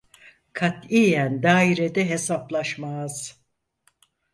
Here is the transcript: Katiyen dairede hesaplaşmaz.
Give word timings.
Katiyen 0.53 1.43
dairede 1.43 2.03
hesaplaşmaz. 2.09 3.41